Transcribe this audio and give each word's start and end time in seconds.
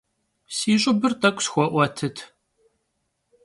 Si 0.55 0.71
ş'ıbır 0.81 1.11
t'ek'u 1.21 1.41
sxue'uetıt. 1.45 2.17